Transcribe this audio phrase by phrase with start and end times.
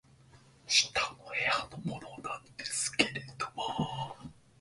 [0.65, 3.03] 「下の部屋のものなんですけ
[3.37, 3.45] ど」